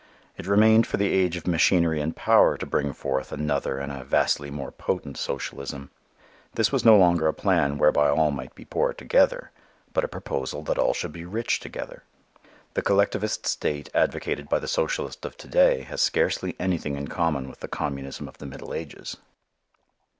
It 0.35 0.47
remained 0.47 0.87
for 0.87 0.97
the 0.97 1.13
age 1.13 1.37
of 1.37 1.45
machinery 1.45 2.01
and 2.01 2.15
power 2.15 2.57
to 2.57 2.65
bring 2.65 2.91
forth 2.91 3.31
another 3.31 3.77
and 3.77 3.91
a 3.91 4.03
vastly 4.03 4.49
more 4.49 4.71
potent 4.71 5.15
socialism. 5.15 5.91
This 6.55 6.71
was 6.71 6.83
no 6.83 6.97
longer 6.97 7.27
a 7.27 7.35
plan 7.35 7.77
whereby 7.77 8.09
all 8.09 8.31
might 8.31 8.55
be 8.55 8.65
poor 8.65 8.93
together, 8.93 9.51
but 9.93 10.03
a 10.03 10.07
proposal 10.07 10.63
that 10.63 10.79
all 10.79 10.95
should 10.95 11.11
be 11.13 11.23
rich 11.25 11.59
together. 11.59 12.01
The 12.73 12.81
collectivist 12.81 13.45
state 13.45 13.91
advocated 13.93 14.49
by 14.49 14.57
the 14.57 14.67
socialist 14.67 15.23
of 15.23 15.37
to 15.37 15.47
day 15.47 15.83
has 15.83 16.01
scarcely 16.01 16.55
anything 16.59 16.95
in 16.95 17.07
common 17.07 17.47
with 17.47 17.59
the 17.59 17.67
communism 17.67 18.27
of 18.27 18.39
the 18.39 18.47
middle 18.47 18.73
ages. 18.73 19.17